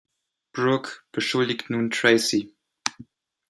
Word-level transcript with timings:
Brooke 0.55 1.01
beschuldigt 1.11 1.69
nun 1.69 1.91
Tracy. 1.91 2.55